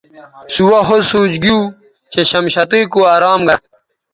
سوہسوچ 0.53 1.31
گیو 1.43 1.59
چہ 2.11 2.21
شمشتئ 2.31 2.83
کو 2.91 2.99
ارام 3.13 3.39
گرہ 3.47 3.55